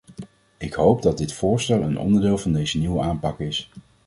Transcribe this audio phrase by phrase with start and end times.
[0.57, 3.71] Ik hoop dat dit voorstel een onderdeel van deze nieuwe aanpak is.